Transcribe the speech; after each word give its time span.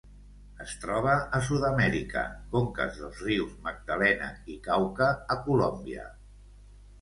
Es 0.63 0.71
troba 0.85 1.11
a 1.39 1.41
Sud-amèrica: 1.49 2.23
conques 2.55 2.97
dels 3.03 3.19
rius 3.27 3.53
Magdalena 3.69 4.31
i 4.55 4.57
Cauca 4.71 5.11
a 5.35 5.39
Colòmbia. 5.51 6.09